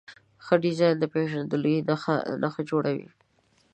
ښه 0.45 0.55
ډیزاین 0.63 0.95
د 0.99 1.03
پېژندګلوۍ 1.13 1.77
نښه 2.43 2.61
جوړوي. 2.69 3.07